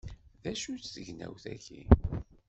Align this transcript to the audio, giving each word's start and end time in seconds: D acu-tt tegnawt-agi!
D 0.41 0.43
acu-tt 0.51 0.93
tegnawt-agi! 0.95 1.81